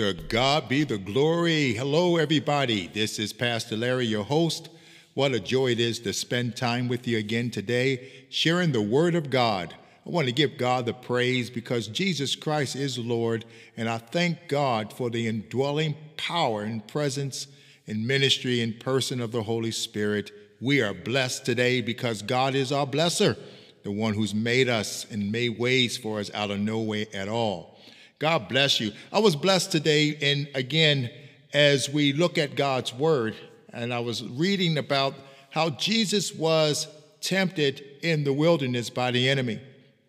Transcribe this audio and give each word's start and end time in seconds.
To 0.00 0.14
God 0.14 0.66
be 0.66 0.84
the 0.84 0.96
glory. 0.96 1.74
Hello, 1.74 2.16
everybody. 2.16 2.86
This 2.86 3.18
is 3.18 3.34
Pastor 3.34 3.76
Larry, 3.76 4.06
your 4.06 4.24
host. 4.24 4.70
What 5.12 5.34
a 5.34 5.38
joy 5.38 5.72
it 5.72 5.78
is 5.78 5.98
to 6.00 6.14
spend 6.14 6.56
time 6.56 6.88
with 6.88 7.06
you 7.06 7.18
again 7.18 7.50
today, 7.50 8.24
sharing 8.30 8.72
the 8.72 8.80
Word 8.80 9.14
of 9.14 9.28
God. 9.28 9.74
I 10.06 10.08
want 10.08 10.26
to 10.26 10.32
give 10.32 10.56
God 10.56 10.86
the 10.86 10.94
praise 10.94 11.50
because 11.50 11.86
Jesus 11.86 12.34
Christ 12.34 12.76
is 12.76 12.98
Lord, 12.98 13.44
and 13.76 13.90
I 13.90 13.98
thank 13.98 14.48
God 14.48 14.90
for 14.90 15.10
the 15.10 15.28
indwelling 15.28 15.94
power 16.16 16.62
and 16.62 16.88
presence 16.88 17.46
and 17.86 18.06
ministry 18.06 18.62
and 18.62 18.80
person 18.80 19.20
of 19.20 19.32
the 19.32 19.42
Holy 19.42 19.70
Spirit. 19.70 20.30
We 20.62 20.80
are 20.80 20.94
blessed 20.94 21.44
today 21.44 21.82
because 21.82 22.22
God 22.22 22.54
is 22.54 22.72
our 22.72 22.86
blesser, 22.86 23.36
the 23.82 23.92
one 23.92 24.14
who's 24.14 24.34
made 24.34 24.70
us 24.70 25.04
and 25.10 25.30
made 25.30 25.58
ways 25.58 25.98
for 25.98 26.20
us 26.20 26.30
out 26.32 26.50
of 26.50 26.58
no 26.58 26.80
way 26.80 27.06
at 27.12 27.28
all. 27.28 27.76
God 28.20 28.48
bless 28.50 28.80
you. 28.80 28.92
I 29.12 29.18
was 29.18 29.34
blessed 29.34 29.72
today, 29.72 30.16
and 30.20 30.46
again, 30.54 31.10
as 31.54 31.88
we 31.88 32.12
look 32.12 32.36
at 32.36 32.54
God's 32.54 32.94
word, 32.94 33.34
and 33.72 33.94
I 33.94 34.00
was 34.00 34.22
reading 34.22 34.76
about 34.76 35.14
how 35.48 35.70
Jesus 35.70 36.34
was 36.34 36.86
tempted 37.22 37.82
in 38.02 38.24
the 38.24 38.32
wilderness 38.34 38.90
by 38.90 39.10
the 39.10 39.26
enemy. 39.26 39.58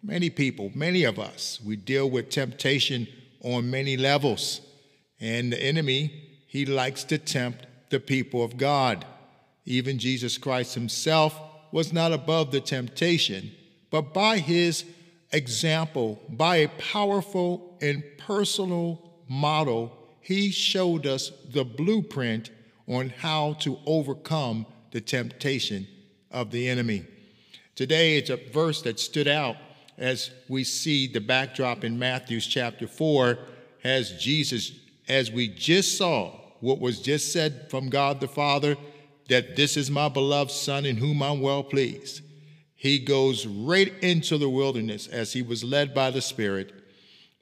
Many 0.04 0.30
people, 0.30 0.72
many 0.76 1.06
of 1.06 1.20
us, 1.20 1.62
we 1.66 1.78
deal 1.78 2.10
with 2.10 2.30
temptation 2.30 3.08
on 3.44 3.72
many 3.72 3.96
levels. 3.96 4.60
And 5.22 5.54
the 5.54 5.64
enemy, 5.64 6.12
he 6.48 6.66
likes 6.66 7.06
to 7.06 7.18
tempt 7.18 7.66
the 7.92 8.00
people 8.02 8.44
of 8.44 8.58
God. 8.58 9.06
Even 9.66 10.00
Jesus 10.00 10.38
Christ 10.38 10.74
himself 10.74 11.40
was 11.72 11.94
not 11.94 12.12
above 12.12 12.52
the 12.52 12.60
temptation, 12.60 13.52
but 13.90 14.14
by 14.14 14.40
his 14.40 14.84
example, 15.32 16.22
by 16.30 16.58
a 16.58 16.68
powerful 16.68 17.78
and 17.82 18.04
personal 18.18 19.12
model, 19.28 19.98
he 20.22 20.52
showed 20.52 21.06
us 21.06 21.32
the 21.50 21.64
blueprint 21.64 22.52
on 22.88 23.10
how 23.10 23.54
to 23.54 23.78
overcome 23.86 24.66
the 24.92 25.02
temptation 25.02 25.88
of 26.30 26.52
the 26.52 26.68
enemy. 26.68 27.06
Today, 27.76 28.18
it's 28.18 28.30
a 28.30 28.38
verse 28.52 28.82
that 28.84 29.00
stood 29.00 29.28
out 29.28 29.56
as 29.98 30.32
we 30.50 30.64
see 30.64 31.08
the 31.08 31.22
backdrop 31.22 31.84
in 31.84 31.98
Matthew's 31.98 32.46
chapter 32.46 32.88
4 32.88 33.38
as 33.84 34.22
Jesus, 34.22 34.72
as 35.08 35.32
we 35.32 35.48
just 35.48 35.98
saw 35.98 36.40
what 36.60 36.80
was 36.80 37.00
just 37.00 37.32
said 37.32 37.70
from 37.70 37.90
God 37.90 38.20
the 38.20 38.28
Father, 38.28 38.76
that 39.30 39.56
this 39.56 39.78
is 39.78 39.90
my 39.90 40.10
beloved 40.10 40.52
Son 40.52 40.86
in 40.86 40.98
whom 40.98 41.24
I'm 41.24 41.42
well 41.42 41.64
pleased. 41.64 42.22
He 42.82 42.98
goes 42.98 43.46
right 43.46 43.94
into 44.02 44.40
the 44.40 44.50
wilderness 44.50 45.06
as 45.06 45.34
he 45.34 45.44
was 45.44 45.64
led 45.64 45.94
by 45.94 46.10
the 46.10 46.20
Spirit. 46.20 46.74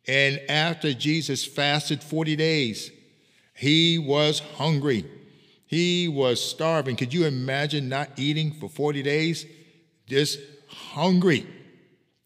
And 0.05 0.41
after 0.49 0.93
Jesus 0.93 1.45
fasted 1.45 2.03
40 2.03 2.35
days, 2.35 2.91
he 3.55 3.97
was 3.97 4.39
hungry. 4.57 5.05
He 5.65 6.09
was 6.09 6.43
starving. 6.43 6.97
Could 6.97 7.13
you 7.13 7.25
imagine 7.25 7.87
not 7.87 8.09
eating 8.17 8.51
for 8.51 8.67
40 8.67 9.01
days? 9.01 9.45
Just 10.07 10.39
hungry. 10.67 11.47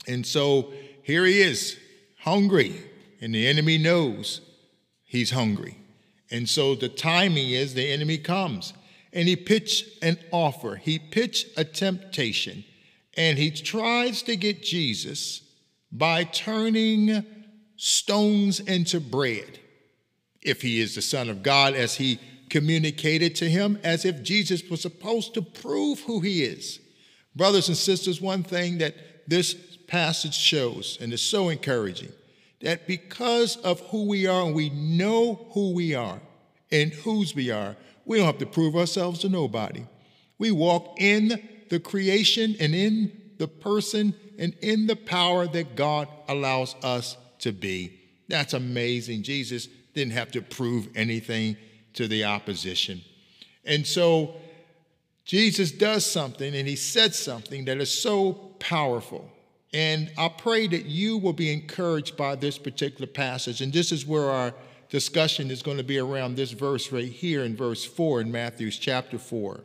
And 0.07 0.25
so 0.25 0.73
here 1.03 1.23
he 1.23 1.39
is, 1.39 1.77
hungry, 2.21 2.73
and 3.21 3.35
the 3.35 3.47
enemy 3.47 3.77
knows 3.77 4.41
he's 5.03 5.29
hungry. 5.29 5.77
And 6.31 6.49
so 6.49 6.73
the 6.73 6.89
timing 6.89 7.51
is 7.51 7.75
the 7.75 7.91
enemy 7.91 8.17
comes 8.17 8.73
and 9.13 9.27
he 9.27 9.35
pitched 9.35 10.03
an 10.03 10.17
offer, 10.31 10.77
he 10.77 10.97
pitched 10.97 11.47
a 11.55 11.63
temptation, 11.63 12.63
and 13.15 13.37
he 13.37 13.51
tries 13.51 14.23
to 14.23 14.35
get 14.35 14.63
Jesus 14.63 15.41
by 15.91 16.23
turning 16.23 17.23
stones 17.75 18.59
into 18.59 18.99
bread. 18.99 19.59
If 20.41 20.61
he 20.61 20.81
is 20.81 20.95
the 20.95 21.01
Son 21.01 21.29
of 21.29 21.43
God, 21.43 21.73
as 21.73 21.95
he 21.95 22.19
communicated 22.53 23.35
to 23.35 23.49
him 23.49 23.79
as 23.83 24.05
if 24.05 24.21
Jesus 24.21 24.61
was 24.69 24.79
supposed 24.79 25.33
to 25.33 25.41
prove 25.41 25.99
who 26.01 26.19
he 26.19 26.43
is. 26.43 26.79
Brothers 27.35 27.67
and 27.67 27.75
sisters, 27.75 28.21
one 28.21 28.43
thing 28.43 28.77
that 28.77 28.95
this 29.27 29.55
passage 29.87 30.35
shows, 30.35 30.99
and 31.01 31.11
is 31.11 31.21
so 31.21 31.49
encouraging, 31.49 32.11
that 32.61 32.85
because 32.85 33.57
of 33.57 33.79
who 33.87 34.07
we 34.07 34.27
are 34.27 34.45
and 34.45 34.53
we 34.53 34.69
know 34.69 35.47
who 35.53 35.73
we 35.73 35.95
are 35.95 36.21
and 36.71 36.93
whose 36.93 37.33
we 37.33 37.49
are, 37.49 37.75
we 38.05 38.17
don't 38.17 38.27
have 38.27 38.37
to 38.37 38.45
prove 38.45 38.75
ourselves 38.75 39.19
to 39.21 39.29
nobody. 39.29 39.85
We 40.37 40.51
walk 40.51 41.01
in 41.01 41.49
the 41.73 41.79
creation 41.79 42.55
and 42.59 42.75
in 42.75 43.11
the 43.39 43.47
person 43.47 44.13
and 44.37 44.53
in 44.61 44.85
the 44.85 44.95
power 44.95 45.47
that 45.47 45.75
God 45.75 46.07
allows 46.29 46.75
us 46.83 47.17
to 47.39 47.51
be. 47.51 47.99
That's 48.27 48.53
amazing. 48.53 49.23
Jesus 49.23 49.67
didn't 49.95 50.13
have 50.13 50.31
to 50.33 50.43
prove 50.43 50.87
anything 50.93 51.57
to 51.93 52.07
the 52.07 52.25
opposition. 52.25 53.01
And 53.65 53.87
so 53.87 54.35
Jesus 55.25 55.71
does 55.71 56.05
something 56.05 56.53
and 56.53 56.67
he 56.67 56.75
said 56.75 57.15
something 57.15 57.65
that 57.65 57.79
is 57.79 57.89
so 57.91 58.33
powerful. 58.59 59.31
And 59.73 60.11
I 60.15 60.29
pray 60.29 60.67
that 60.67 60.85
you 60.85 61.17
will 61.17 61.33
be 61.33 61.51
encouraged 61.51 62.15
by 62.15 62.35
this 62.35 62.59
particular 62.59 63.07
passage. 63.07 63.61
And 63.61 63.73
this 63.73 63.91
is 63.91 64.05
where 64.05 64.29
our 64.29 64.53
discussion 64.89 65.49
is 65.49 65.63
going 65.63 65.77
to 65.77 65.83
be 65.83 65.97
around 65.97 66.35
this 66.35 66.51
verse 66.51 66.91
right 66.91 67.11
here 67.11 67.43
in 67.43 67.55
verse 67.55 67.83
4 67.83 68.21
in 68.21 68.31
Matthew's 68.31 68.77
chapter 68.77 69.17
4. 69.17 69.61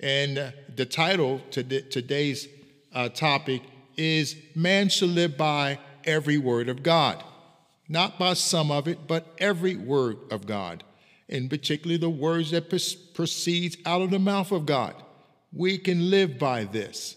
And 0.00 0.52
the 0.74 0.86
title 0.86 1.40
to 1.50 1.62
today's 1.62 2.48
uh, 2.94 3.08
topic 3.08 3.62
is 3.96 4.36
Man 4.54 4.88
Shall 4.88 5.08
Live 5.08 5.36
by 5.36 5.78
Every 6.04 6.38
Word 6.38 6.68
of 6.68 6.82
God. 6.82 7.22
Not 7.88 8.18
by 8.18 8.34
some 8.34 8.70
of 8.70 8.86
it, 8.86 9.06
but 9.06 9.34
every 9.38 9.74
word 9.74 10.18
of 10.30 10.46
God 10.46 10.84
and 11.28 11.50
particularly 11.50 11.98
the 11.98 12.08
words 12.08 12.50
that 12.52 12.70
proceeds 13.14 13.76
out 13.84 14.00
of 14.00 14.10
the 14.10 14.18
mouth 14.18 14.50
of 14.50 14.66
God. 14.66 14.94
We 15.52 15.78
can 15.78 16.10
live 16.10 16.38
by 16.38 16.64
this. 16.64 17.16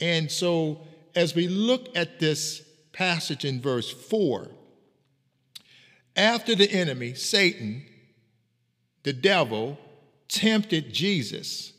And 0.00 0.30
so 0.30 0.86
as 1.14 1.34
we 1.34 1.48
look 1.48 1.96
at 1.96 2.20
this 2.20 2.62
passage 2.92 3.44
in 3.44 3.60
verse 3.60 3.90
4, 3.90 4.48
after 6.16 6.54
the 6.54 6.70
enemy, 6.70 7.14
Satan, 7.14 7.84
the 9.02 9.12
devil, 9.12 9.78
tempted 10.28 10.92
Jesus, 10.92 11.72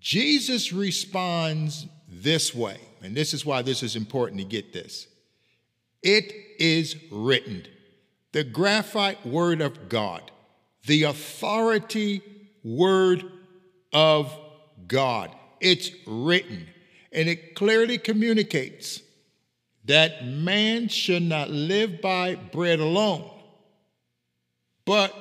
Jesus 0.00 0.72
responds 0.72 1.86
this 2.08 2.54
way. 2.54 2.78
And 3.02 3.14
this 3.14 3.32
is 3.32 3.46
why 3.46 3.62
this 3.62 3.82
is 3.82 3.96
important 3.96 4.40
to 4.40 4.46
get 4.46 4.72
this. 4.72 5.06
It 6.02 6.32
is 6.58 6.96
written, 7.10 7.66
the 8.32 8.44
graphite 8.44 9.24
word 9.26 9.60
of 9.60 9.88
God 9.88 10.30
the 10.86 11.04
authority 11.04 12.22
word 12.64 13.24
of 13.92 14.36
God. 14.86 15.34
It's 15.60 15.90
written, 16.06 16.66
and 17.12 17.28
it 17.28 17.54
clearly 17.54 17.98
communicates 17.98 19.02
that 19.84 20.24
man 20.26 20.88
should 20.88 21.22
not 21.22 21.50
live 21.50 22.00
by 22.00 22.34
bread 22.34 22.80
alone, 22.80 23.30
but 24.84 25.14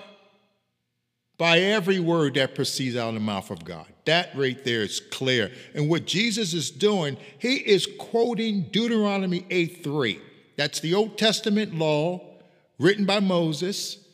by 1.40 1.58
every 1.58 2.00
word 2.00 2.36
that 2.36 2.54
proceeds 2.54 2.96
out 2.96 3.08
of 3.08 3.14
the 3.16 3.20
mouth 3.20 3.50
of 3.50 3.66
God. 3.66 3.88
That 4.06 4.30
right 4.36 4.64
there 4.64 4.84
is 4.84 5.00
clear. 5.00 5.52
And 5.74 5.90
what 5.90 6.06
Jesus 6.06 6.54
is 6.54 6.70
doing, 6.70 7.18
he 7.40 7.56
is 7.56 7.88
quoting 7.98 8.68
Deuteronomy 8.72 9.48
8 9.50 9.84
3. 9.84 10.20
That's 10.58 10.80
the 10.80 10.94
Old 10.94 11.18
Testament 11.18 11.74
law 11.74 12.22
written 12.78 13.06
by 13.06 13.20
Moses 13.20 14.06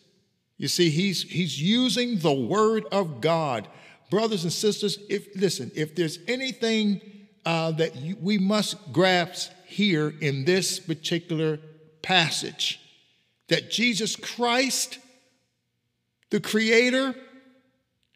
you 0.57 0.67
see, 0.67 0.89
he's, 0.89 1.23
he's 1.23 1.61
using 1.61 2.19
the 2.19 2.33
word 2.33 2.85
of 2.91 3.19
God. 3.19 3.67
Brothers 4.09 4.43
and 4.43 4.53
sisters, 4.53 4.99
if 5.09 5.27
listen, 5.35 5.71
if 5.75 5.95
there's 5.95 6.19
anything 6.27 7.01
uh, 7.45 7.71
that 7.71 7.95
you, 7.95 8.15
we 8.21 8.37
must 8.37 8.93
grasp 8.93 9.51
here 9.65 10.13
in 10.21 10.45
this 10.45 10.79
particular 10.79 11.59
passage, 12.01 12.79
that 13.49 13.69
Jesus 13.69 14.15
Christ, 14.15 14.99
the 16.29 16.39
Creator, 16.39 17.15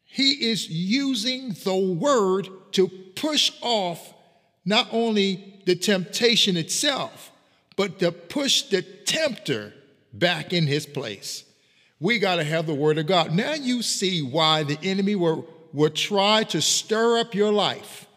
He 0.06 0.50
is 0.50 0.70
using 0.70 1.50
the 1.64 1.76
word 1.76 2.48
to 2.74 2.88
push 3.16 3.52
off 3.62 4.14
not 4.66 4.88
only 4.92 5.62
the 5.66 5.76
temptation 5.76 6.58
itself, 6.58 7.32
but 7.76 8.00
to 8.00 8.12
push 8.12 8.64
the 8.64 8.82
tempter 8.82 9.74
back 10.14 10.54
in 10.54 10.68
his 10.68 10.86
place. 10.86 11.44
We 12.00 12.20
got 12.20 12.38
to 12.38 12.44
have 12.44 12.66
the 12.66 12.74
word 12.74 12.98
of 12.98 13.08
God. 13.08 13.34
Now 13.34 13.54
you 13.54 13.82
see 13.82 14.22
why 14.22 14.64
the 14.64 14.78
enemy 14.84 15.16
will, 15.16 15.48
will 15.74 15.90
try 15.90 16.44
to 16.46 16.62
stir 16.62 17.20
up 17.20 17.34
your 17.34 17.52
life, 17.52 18.08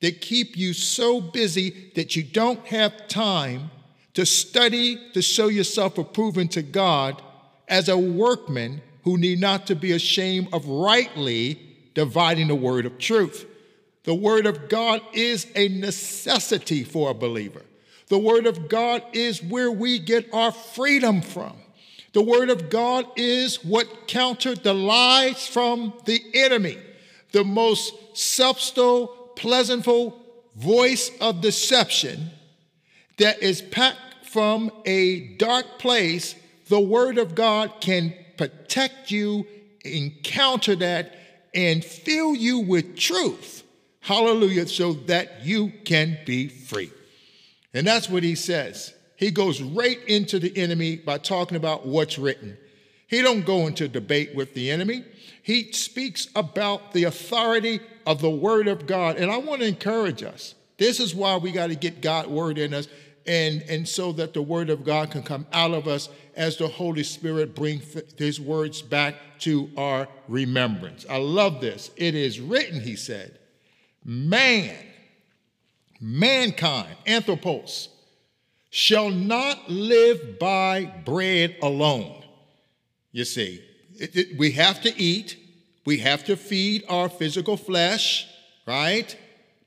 to 0.00 0.12
keep 0.12 0.56
you 0.56 0.72
so 0.72 1.20
busy 1.20 1.92
that 1.94 2.16
you 2.16 2.22
don't 2.22 2.64
have 2.66 3.08
time 3.08 3.70
to 4.14 4.24
study 4.24 4.98
to 5.12 5.22
show 5.22 5.48
yourself 5.48 5.98
approved 5.98 6.52
to 6.52 6.62
God 6.62 7.20
as 7.68 7.88
a 7.88 7.98
workman 7.98 8.82
who 9.04 9.18
need 9.18 9.40
not 9.40 9.66
to 9.66 9.76
be 9.76 9.92
ashamed 9.92 10.48
of 10.52 10.66
rightly 10.66 11.60
dividing 11.94 12.48
the 12.48 12.54
word 12.54 12.86
of 12.86 12.98
truth. 12.98 13.46
The 14.04 14.14
word 14.14 14.46
of 14.46 14.68
God 14.68 15.00
is 15.12 15.46
a 15.54 15.68
necessity 15.68 16.84
for 16.84 17.10
a 17.10 17.14
believer. 17.14 17.62
The 18.08 18.18
word 18.18 18.46
of 18.46 18.68
God 18.68 19.02
is 19.12 19.42
where 19.42 19.70
we 19.70 19.98
get 19.98 20.32
our 20.32 20.52
freedom 20.52 21.22
from. 21.22 21.56
The 22.12 22.22
word 22.22 22.50
of 22.50 22.70
God 22.70 23.06
is 23.16 23.64
what 23.64 24.06
countered 24.06 24.62
the 24.62 24.74
lies 24.74 25.46
from 25.46 25.94
the 26.04 26.22
enemy. 26.34 26.78
The 27.32 27.44
most 27.44 27.94
subtle, 28.16 29.08
pleasantful 29.36 30.20
voice 30.54 31.10
of 31.20 31.40
deception 31.40 32.30
that 33.18 33.42
is 33.42 33.62
packed 33.62 34.26
from 34.26 34.70
a 34.84 35.20
dark 35.36 35.78
place, 35.78 36.34
the 36.68 36.80
word 36.80 37.18
of 37.18 37.34
God 37.34 37.80
can 37.80 38.14
protect 38.36 39.10
you, 39.10 39.46
encounter 39.84 40.76
that, 40.76 41.14
and 41.54 41.84
fill 41.84 42.34
you 42.34 42.60
with 42.60 42.96
truth. 42.96 43.62
Hallelujah, 44.00 44.66
so 44.66 44.92
that 44.92 45.44
you 45.44 45.72
can 45.84 46.18
be 46.26 46.48
free. 46.48 46.90
And 47.72 47.86
that's 47.86 48.08
what 48.08 48.22
he 48.22 48.34
says. 48.34 48.94
He 49.16 49.30
goes 49.30 49.62
right 49.62 50.02
into 50.06 50.38
the 50.38 50.56
enemy 50.56 50.96
by 50.96 51.18
talking 51.18 51.56
about 51.56 51.86
what's 51.86 52.18
written. 52.18 52.56
He 53.06 53.22
don't 53.22 53.46
go 53.46 53.66
into 53.66 53.88
debate 53.88 54.34
with 54.34 54.54
the 54.54 54.70
enemy. 54.70 55.04
He 55.42 55.72
speaks 55.72 56.28
about 56.34 56.92
the 56.92 57.04
authority 57.04 57.80
of 58.06 58.20
the 58.20 58.30
word 58.30 58.68
of 58.68 58.86
God. 58.86 59.16
And 59.16 59.30
I 59.30 59.36
want 59.38 59.60
to 59.60 59.68
encourage 59.68 60.22
us. 60.22 60.54
This 60.78 61.00
is 61.00 61.14
why 61.14 61.36
we 61.36 61.52
got 61.52 61.68
to 61.68 61.74
get 61.76 62.00
God's 62.00 62.28
word 62.28 62.58
in 62.58 62.74
us 62.74 62.88
and, 63.26 63.62
and 63.62 63.88
so 63.88 64.12
that 64.12 64.34
the 64.34 64.42
word 64.42 64.70
of 64.70 64.84
God 64.84 65.10
can 65.10 65.22
come 65.22 65.46
out 65.52 65.72
of 65.72 65.88
us 65.88 66.08
as 66.36 66.56
the 66.56 66.68
Holy 66.68 67.02
Spirit 67.02 67.54
brings 67.54 67.96
his 68.18 68.40
words 68.40 68.82
back 68.82 69.14
to 69.40 69.70
our 69.76 70.08
remembrance. 70.28 71.06
I 71.08 71.18
love 71.18 71.60
this. 71.60 71.90
It 71.96 72.14
is 72.14 72.40
written, 72.40 72.80
he 72.80 72.96
said, 72.96 73.38
man, 74.04 74.76
mankind, 76.00 76.96
anthropos, 77.06 77.88
shall 78.70 79.10
not 79.10 79.70
live 79.70 80.38
by 80.38 80.92
bread 81.04 81.56
alone. 81.62 82.24
You 83.12 83.24
see, 83.24 83.62
it, 83.96 84.16
it, 84.16 84.38
we 84.38 84.50
have 84.52 84.82
to 84.82 85.00
eat, 85.00 85.38
we 85.86 85.98
have 85.98 86.24
to 86.24 86.36
feed 86.36 86.84
our 86.88 87.08
physical 87.08 87.56
flesh, 87.56 88.26
right? 88.66 89.16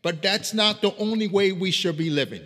But 0.02 0.22
that's 0.22 0.54
not 0.54 0.82
the 0.82 0.96
only 0.98 1.28
way 1.28 1.54
we 1.54 1.72
should 1.72 1.98
be 1.98 2.10
living. 2.10 2.44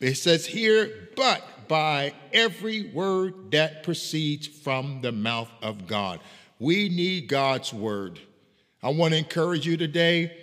It 0.00 0.14
says 0.16 0.44
here, 0.44 1.08
but 1.16 1.42
by 1.68 2.12
every 2.32 2.90
word 2.90 3.50
that 3.52 3.82
proceeds 3.82 4.46
from 4.46 5.00
the 5.00 5.12
mouth 5.12 5.50
of 5.62 5.86
God. 5.86 6.20
We 6.58 6.88
need 6.88 7.28
God's 7.28 7.72
word. 7.72 8.20
I 8.82 8.90
want 8.90 9.12
to 9.12 9.18
encourage 9.18 9.66
you 9.66 9.76
today 9.76 10.36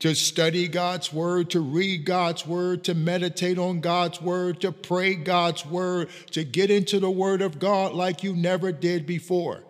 to 0.00 0.14
study 0.14 0.68
God's 0.68 1.12
word, 1.12 1.50
to 1.50 1.60
read 1.60 2.04
God's 2.04 2.46
word, 2.46 2.84
to 2.84 2.94
meditate 2.94 3.58
on 3.58 3.80
God's 3.80 4.20
word, 4.20 4.60
to 4.60 4.70
pray 4.70 5.14
God's 5.14 5.66
word, 5.66 6.08
to 6.32 6.44
get 6.44 6.70
into 6.70 7.00
the 7.00 7.10
word 7.10 7.42
of 7.42 7.58
God 7.58 7.94
like 7.94 8.22
you 8.22 8.34
never 8.34 8.70
did 8.70 9.06
before. 9.06 9.62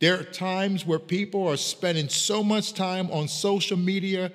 There 0.00 0.18
are 0.18 0.24
times 0.24 0.84
where 0.84 0.98
people 0.98 1.46
are 1.48 1.56
spending 1.56 2.08
so 2.08 2.42
much 2.42 2.74
time 2.74 3.10
on 3.10 3.28
social 3.28 3.76
media, 3.76 4.32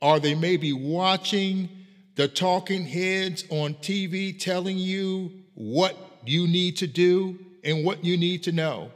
or 0.00 0.20
they 0.20 0.34
may 0.34 0.56
be 0.56 0.72
watching 0.72 1.68
the 2.14 2.28
talking 2.28 2.84
heads 2.84 3.44
on 3.50 3.74
TV 3.74 4.38
telling 4.38 4.78
you 4.78 5.32
what 5.54 5.96
you 6.24 6.46
need 6.46 6.76
to 6.78 6.86
do 6.86 7.38
and 7.64 7.84
what 7.84 8.04
you 8.04 8.16
need 8.16 8.42
to 8.44 8.52
know. 8.52 8.90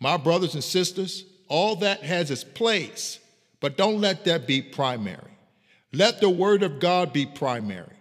My 0.00 0.16
brothers 0.16 0.54
and 0.54 0.64
sisters, 0.64 1.24
all 1.48 1.76
that 1.76 2.02
has 2.02 2.30
its 2.30 2.44
place. 2.44 3.18
But 3.60 3.76
don't 3.76 4.00
let 4.00 4.24
that 4.24 4.46
be 4.46 4.62
primary. 4.62 5.30
Let 5.92 6.20
the 6.20 6.30
word 6.30 6.62
of 6.62 6.78
God 6.78 7.12
be 7.12 7.26
primary. 7.26 7.92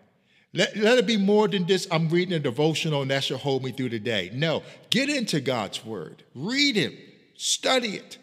Let, 0.54 0.76
let 0.78 0.98
it 0.98 1.06
be 1.06 1.18
more 1.18 1.48
than 1.48 1.66
this. 1.66 1.88
I'm 1.92 2.10
reading 2.10 2.34
a 2.34 2.40
devotional 2.40 3.02
and 3.02 3.12
that 3.12 3.26
should 3.26 3.40
hold 3.40 3.64
me 3.64 3.72
through 3.72 3.90
the 3.90 4.00
day. 4.00 4.32
No, 4.34 4.64
get 4.90 5.10
into 5.10 5.42
God's 5.42 5.86
word. 5.86 6.24
Read 6.34 6.78
it, 6.78 6.94
study 7.36 7.96
it, 7.96 8.18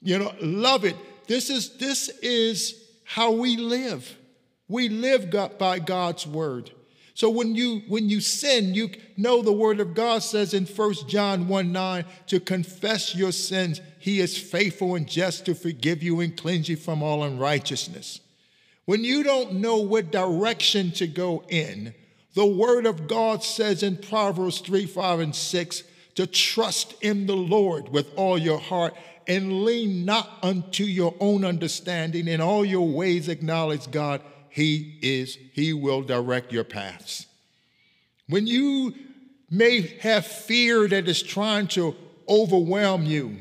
you 0.00 0.18
know, 0.18 0.34
love 0.40 0.84
it. 0.84 0.96
This 1.28 1.48
is 1.50 1.76
this 1.78 2.08
is 2.20 2.88
how 3.04 3.32
we 3.32 3.56
live. 3.56 4.16
We 4.68 4.88
live 4.88 5.30
by 5.58 5.78
God's 5.78 6.26
word. 6.26 6.70
So 7.14 7.28
when 7.28 7.54
you 7.54 7.82
when 7.88 8.08
you 8.08 8.20
sin, 8.20 8.74
you 8.74 8.90
know 9.16 9.42
the 9.42 9.52
word 9.52 9.80
of 9.80 9.94
God 9.94 10.22
says 10.22 10.54
in 10.54 10.64
1 10.64 10.94
John 11.08 11.46
1 11.46 11.72
9 11.72 12.04
to 12.28 12.40
confess 12.40 13.14
your 13.14 13.32
sins. 13.32 13.80
He 13.98 14.20
is 14.20 14.38
faithful 14.38 14.94
and 14.94 15.06
just 15.06 15.44
to 15.46 15.54
forgive 15.54 16.02
you 16.02 16.20
and 16.20 16.36
cleanse 16.36 16.68
you 16.68 16.76
from 16.76 17.02
all 17.02 17.22
unrighteousness. 17.22 18.20
When 18.86 19.04
you 19.04 19.22
don't 19.22 19.54
know 19.54 19.76
what 19.76 20.10
direction 20.10 20.90
to 20.92 21.06
go 21.06 21.44
in, 21.48 21.94
the 22.34 22.46
word 22.46 22.86
of 22.86 23.06
God 23.06 23.44
says 23.44 23.82
in 23.82 23.96
Proverbs 23.96 24.60
3, 24.60 24.86
5, 24.86 25.20
and 25.20 25.36
6 25.36 25.82
to 26.14 26.26
trust 26.26 26.94
in 27.02 27.26
the 27.26 27.36
Lord 27.36 27.90
with 27.90 28.08
all 28.16 28.38
your 28.38 28.58
heart 28.58 28.94
and 29.28 29.64
lean 29.64 30.04
not 30.04 30.28
unto 30.42 30.84
your 30.84 31.14
own 31.20 31.44
understanding. 31.44 32.26
In 32.26 32.40
all 32.40 32.64
your 32.64 32.88
ways 32.88 33.28
acknowledge 33.28 33.90
God, 33.90 34.22
he 34.52 34.98
is, 35.00 35.38
He 35.54 35.72
will 35.72 36.02
direct 36.02 36.52
your 36.52 36.62
paths. 36.62 37.26
When 38.28 38.46
you 38.46 38.94
may 39.50 39.80
have 40.00 40.26
fear 40.26 40.86
that 40.88 41.08
is 41.08 41.22
trying 41.22 41.68
to 41.68 41.96
overwhelm 42.28 43.06
you, 43.06 43.38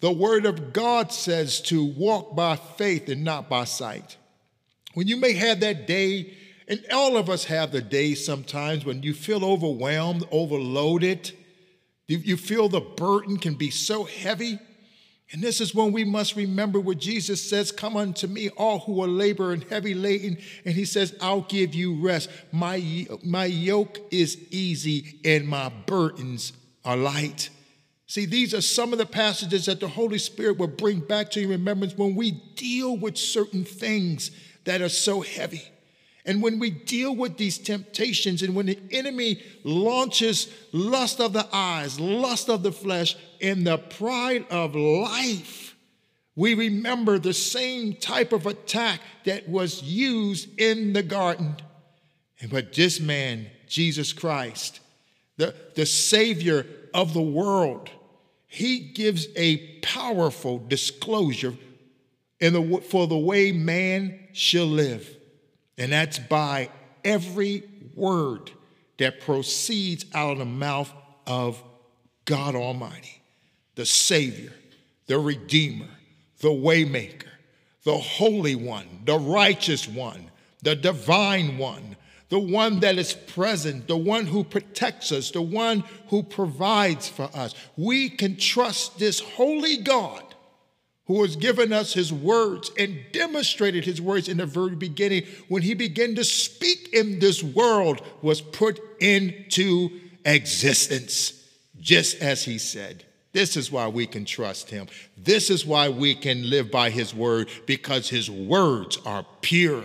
the 0.00 0.10
Word 0.10 0.46
of 0.46 0.72
God 0.72 1.12
says 1.12 1.60
to 1.62 1.84
walk 1.84 2.34
by 2.34 2.56
faith 2.56 3.08
and 3.08 3.22
not 3.22 3.48
by 3.48 3.62
sight. 3.62 4.16
When 4.94 5.06
you 5.06 5.16
may 5.16 5.34
have 5.34 5.60
that 5.60 5.86
day, 5.86 6.34
and 6.66 6.84
all 6.92 7.16
of 7.16 7.30
us 7.30 7.44
have 7.44 7.70
the 7.70 7.80
days 7.80 8.24
sometimes 8.24 8.84
when 8.84 9.04
you 9.04 9.14
feel 9.14 9.44
overwhelmed, 9.44 10.24
overloaded, 10.32 11.30
you 12.08 12.36
feel 12.36 12.68
the 12.68 12.80
burden 12.80 13.36
can 13.36 13.54
be 13.54 13.70
so 13.70 14.02
heavy. 14.02 14.58
And 15.32 15.40
this 15.40 15.60
is 15.60 15.74
when 15.74 15.92
we 15.92 16.04
must 16.04 16.34
remember 16.34 16.80
what 16.80 16.98
Jesus 16.98 17.48
says 17.48 17.70
Come 17.70 17.96
unto 17.96 18.26
me, 18.26 18.48
all 18.50 18.80
who 18.80 19.02
are 19.02 19.08
labor 19.08 19.52
and 19.52 19.62
heavy 19.64 19.94
laden. 19.94 20.38
And 20.64 20.74
he 20.74 20.84
says, 20.84 21.14
I'll 21.20 21.42
give 21.42 21.74
you 21.74 22.04
rest. 22.04 22.28
My, 22.50 23.06
my 23.22 23.44
yoke 23.44 23.98
is 24.10 24.36
easy 24.50 25.20
and 25.24 25.46
my 25.46 25.68
burdens 25.86 26.52
are 26.84 26.96
light. 26.96 27.50
See, 28.06 28.26
these 28.26 28.54
are 28.54 28.60
some 28.60 28.92
of 28.92 28.98
the 28.98 29.06
passages 29.06 29.66
that 29.66 29.78
the 29.78 29.86
Holy 29.86 30.18
Spirit 30.18 30.58
will 30.58 30.66
bring 30.66 30.98
back 30.98 31.30
to 31.30 31.40
your 31.40 31.50
remembrance 31.50 31.96
when 31.96 32.16
we 32.16 32.32
deal 32.56 32.96
with 32.96 33.16
certain 33.16 33.64
things 33.64 34.32
that 34.64 34.82
are 34.82 34.88
so 34.88 35.20
heavy. 35.20 35.62
And 36.26 36.42
when 36.42 36.58
we 36.58 36.70
deal 36.70 37.14
with 37.14 37.36
these 37.36 37.56
temptations, 37.56 38.42
and 38.42 38.54
when 38.54 38.66
the 38.66 38.78
enemy 38.90 39.40
launches 39.62 40.52
lust 40.72 41.20
of 41.20 41.32
the 41.32 41.46
eyes, 41.52 42.00
lust 42.00 42.50
of 42.50 42.64
the 42.64 42.72
flesh, 42.72 43.16
and 43.42 43.66
the 43.66 43.78
pride 43.78 44.46
of 44.50 44.74
life, 44.74 45.76
we 46.36 46.54
remember 46.54 47.18
the 47.18 47.34
same 47.34 47.94
type 47.94 48.32
of 48.32 48.46
attack 48.46 49.00
that 49.24 49.48
was 49.48 49.82
used 49.82 50.48
in 50.58 50.92
the 50.92 51.02
garden. 51.02 51.56
But 52.50 52.72
this 52.72 53.00
man, 53.00 53.48
Jesus 53.66 54.12
Christ, 54.12 54.80
the, 55.36 55.54
the 55.74 55.86
Savior 55.86 56.66
of 56.94 57.12
the 57.14 57.22
world, 57.22 57.90
he 58.46 58.80
gives 58.80 59.28
a 59.36 59.58
powerful 59.80 60.58
disclosure 60.58 61.54
in 62.40 62.52
the, 62.52 62.80
for 62.80 63.06
the 63.06 63.18
way 63.18 63.52
man 63.52 64.18
shall 64.32 64.66
live. 64.66 65.16
And 65.76 65.92
that's 65.92 66.18
by 66.18 66.70
every 67.04 67.62
word 67.94 68.50
that 68.98 69.20
proceeds 69.20 70.04
out 70.14 70.32
of 70.32 70.38
the 70.38 70.44
mouth 70.44 70.92
of 71.26 71.62
God 72.24 72.54
Almighty, 72.54 73.19
the 73.80 73.86
Savior, 73.86 74.52
the 75.06 75.18
Redeemer, 75.18 75.88
the 76.40 76.50
Waymaker, 76.50 77.30
the 77.84 77.96
Holy 77.96 78.54
One, 78.54 78.86
the 79.06 79.18
Righteous 79.18 79.88
One, 79.88 80.30
the 80.62 80.76
Divine 80.76 81.56
One, 81.56 81.96
the 82.28 82.38
one 82.38 82.80
that 82.80 82.98
is 82.98 83.14
present, 83.14 83.88
the 83.88 83.96
one 83.96 84.26
who 84.26 84.44
protects 84.44 85.12
us, 85.12 85.30
the 85.30 85.40
one 85.40 85.82
who 86.08 86.22
provides 86.22 87.08
for 87.08 87.30
us. 87.34 87.54
We 87.78 88.10
can 88.10 88.36
trust 88.36 88.98
this 88.98 89.18
holy 89.18 89.78
God 89.78 90.24
who 91.06 91.22
has 91.22 91.34
given 91.36 91.72
us 91.72 91.94
his 91.94 92.12
words 92.12 92.70
and 92.76 92.98
demonstrated 93.12 93.86
his 93.86 93.98
words 93.98 94.28
in 94.28 94.36
the 94.36 94.44
very 94.44 94.76
beginning 94.76 95.24
when 95.48 95.62
he 95.62 95.72
began 95.72 96.16
to 96.16 96.24
speak 96.24 96.90
in 96.92 97.18
this 97.18 97.42
world 97.42 98.02
was 98.20 98.42
put 98.42 98.78
into 99.00 99.88
existence 100.26 101.48
just 101.80 102.20
as 102.20 102.44
he 102.44 102.58
said 102.58 103.06
this 103.32 103.56
is 103.56 103.70
why 103.70 103.86
we 103.86 104.06
can 104.06 104.24
trust 104.24 104.70
him 104.70 104.86
this 105.16 105.50
is 105.50 105.64
why 105.64 105.88
we 105.88 106.14
can 106.14 106.48
live 106.48 106.70
by 106.70 106.90
his 106.90 107.14
word 107.14 107.48
because 107.66 108.08
his 108.08 108.30
words 108.30 108.98
are 109.04 109.26
pure 109.40 109.84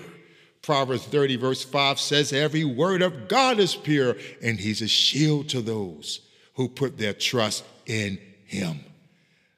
proverbs 0.61 1.05
30 1.05 1.35
verse 1.37 1.63
5 1.63 1.99
says 1.99 2.33
every 2.33 2.63
word 2.63 3.01
of 3.01 3.27
god 3.27 3.59
is 3.59 3.75
pure 3.75 4.15
and 4.41 4.59
he's 4.59 4.81
a 4.81 4.87
shield 4.87 5.49
to 5.49 5.61
those 5.61 6.21
who 6.55 6.67
put 6.67 6.97
their 6.97 7.13
trust 7.13 7.63
in 7.85 8.17
him 8.45 8.79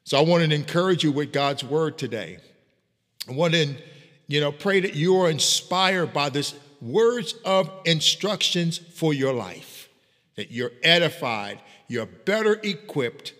so 0.08 0.16
I 0.16 0.22
want 0.22 0.42
to 0.42 0.54
encourage 0.54 1.04
you 1.04 1.12
with 1.12 1.34
God's 1.34 1.62
word 1.62 1.98
today. 1.98 2.38
I 3.28 3.32
want 3.32 3.52
to, 3.52 3.74
you 4.26 4.40
know, 4.40 4.50
pray 4.50 4.80
that 4.80 4.94
you 4.94 5.20
are 5.20 5.28
inspired 5.28 6.14
by 6.14 6.30
this 6.30 6.54
words 6.80 7.34
of 7.44 7.70
instructions 7.84 8.78
for 8.78 9.12
your 9.12 9.34
life. 9.34 9.90
that 10.36 10.50
you're 10.50 10.72
edified, 10.82 11.60
you're 11.88 12.06
better 12.06 12.58
equipped, 12.62 13.34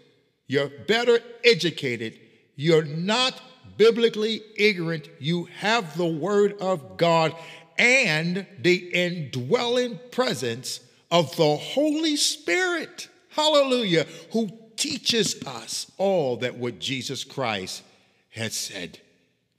you're 0.48 0.68
better 0.68 1.20
educated, 1.44 2.18
you're 2.56 2.84
not 2.84 3.40
biblically 3.76 4.42
ignorant, 4.56 5.08
you 5.20 5.44
have 5.58 5.96
the 5.96 6.06
Word 6.06 6.54
of 6.60 6.96
God 6.96 7.34
and 7.78 8.44
the 8.60 8.74
indwelling 8.74 10.00
presence 10.10 10.80
of 11.10 11.34
the 11.36 11.56
Holy 11.56 12.16
Spirit. 12.16 13.08
Hallelujah. 13.30 14.06
Who 14.32 14.50
teaches 14.76 15.40
us 15.46 15.90
all 15.98 16.38
that 16.38 16.56
what 16.56 16.78
Jesus 16.78 17.24
Christ 17.24 17.82
has 18.30 18.54
said. 18.54 19.00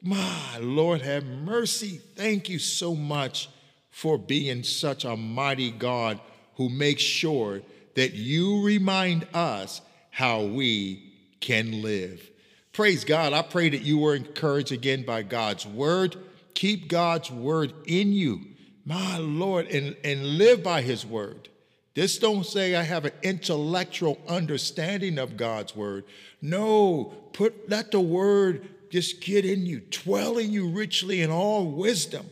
My 0.02 0.58
Lord, 0.60 1.02
have 1.02 1.26
mercy. 1.26 2.00
Thank 2.16 2.50
you 2.50 2.58
so 2.58 2.96
much 2.96 3.50
for 3.92 4.18
being 4.18 4.64
such 4.64 5.04
a 5.04 5.18
mighty 5.18 5.72
God 5.72 6.20
who 6.56 6.70
makes 6.70 7.02
sure 7.02 7.62
that 7.96 8.14
you 8.14 8.64
remind 8.64 9.28
us 9.34 9.82
how 10.20 10.42
we 10.42 11.02
can 11.40 11.82
live. 11.82 12.30
Praise 12.74 13.06
God. 13.06 13.32
I 13.32 13.42
pray 13.42 13.70
that 13.70 13.84
you 13.84 14.00
were 14.00 14.16
encouraged 14.16 14.74
again 14.74 15.04
by 15.04 15.24
God's 15.24 15.66
word. 15.66 16.18
Keep 16.56 16.90
God's 16.90 17.32
word 17.32 17.72
in 17.86 18.12
you, 18.12 18.42
my 18.84 19.18
Lord, 19.18 19.68
and, 19.68 19.96
and 20.04 20.38
live 20.38 20.62
by 20.62 20.82
his 20.82 21.06
word. 21.06 21.48
This 21.94 22.20
don't 22.20 22.46
say 22.46 22.76
I 22.76 22.84
have 22.84 23.06
an 23.06 23.14
intellectual 23.24 24.20
understanding 24.28 25.18
of 25.20 25.38
God's 25.38 25.74
word. 25.74 26.04
No, 26.42 27.14
put 27.32 27.70
let 27.70 27.92
the 27.92 28.02
word 28.02 28.68
just 28.90 29.22
get 29.22 29.46
in 29.46 29.66
you, 29.66 29.80
dwell 29.80 30.38
in 30.38 30.52
you 30.52 30.68
richly 30.68 31.22
in 31.22 31.32
all 31.32 31.66
wisdom, 31.66 32.30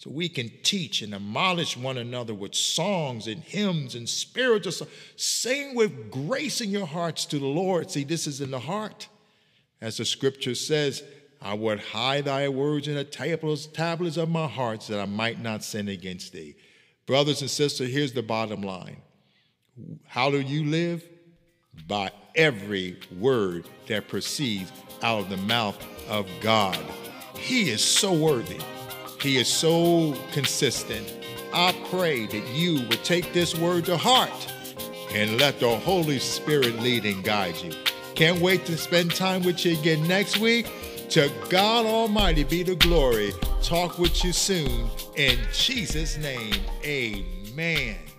so 0.00 0.08
we 0.08 0.30
can 0.30 0.50
teach 0.62 1.02
and 1.02 1.14
admonish 1.14 1.76
one 1.76 1.98
another 1.98 2.32
with 2.32 2.54
songs 2.54 3.26
and 3.26 3.42
hymns 3.42 3.94
and 3.94 4.08
spiritual 4.08 4.72
songs. 4.72 4.90
Sing 5.16 5.74
with 5.74 6.10
grace 6.10 6.62
in 6.62 6.70
your 6.70 6.86
hearts 6.86 7.26
to 7.26 7.38
the 7.38 7.44
Lord. 7.44 7.90
See, 7.90 8.04
this 8.04 8.26
is 8.26 8.40
in 8.40 8.50
the 8.50 8.60
heart. 8.60 9.08
As 9.78 9.98
the 9.98 10.06
scripture 10.06 10.54
says, 10.54 11.02
I 11.42 11.52
would 11.52 11.80
hide 11.80 12.24
thy 12.24 12.48
words 12.48 12.88
in 12.88 12.94
the 12.94 13.04
tablets, 13.04 14.16
of 14.16 14.30
my 14.30 14.46
heart 14.46 14.80
that 14.88 15.00
I 15.00 15.04
might 15.04 15.42
not 15.42 15.62
sin 15.62 15.86
against 15.88 16.32
thee. 16.32 16.56
Brothers 17.04 17.42
and 17.42 17.50
sisters, 17.50 17.92
here's 17.92 18.14
the 18.14 18.22
bottom 18.22 18.62
line. 18.62 19.02
How 20.06 20.30
do 20.30 20.40
you 20.40 20.64
live? 20.64 21.06
By 21.86 22.10
every 22.34 22.98
word 23.18 23.66
that 23.86 24.08
proceeds 24.08 24.72
out 25.02 25.20
of 25.20 25.28
the 25.28 25.36
mouth 25.36 25.78
of 26.08 26.26
God. 26.40 26.78
He 27.34 27.68
is 27.68 27.84
so 27.84 28.14
worthy. 28.14 28.60
He 29.20 29.36
is 29.36 29.48
so 29.48 30.16
consistent. 30.32 31.06
I 31.52 31.74
pray 31.90 32.26
that 32.26 32.48
you 32.54 32.86
would 32.88 33.04
take 33.04 33.32
this 33.32 33.56
word 33.56 33.84
to 33.86 33.96
heart 33.96 34.30
and 35.12 35.38
let 35.38 35.60
the 35.60 35.76
Holy 35.76 36.18
Spirit 36.18 36.80
lead 36.80 37.04
and 37.04 37.22
guide 37.22 37.56
you. 37.56 37.72
Can't 38.14 38.40
wait 38.40 38.64
to 38.66 38.76
spend 38.76 39.14
time 39.14 39.42
with 39.42 39.64
you 39.64 39.78
again 39.78 40.06
next 40.06 40.38
week. 40.38 40.66
To 41.10 41.30
God 41.48 41.86
Almighty 41.86 42.44
be 42.44 42.62
the 42.62 42.76
glory. 42.76 43.32
Talk 43.62 43.98
with 43.98 44.24
you 44.24 44.32
soon. 44.32 44.88
In 45.16 45.38
Jesus' 45.52 46.16
name, 46.16 46.54
amen. 46.84 48.09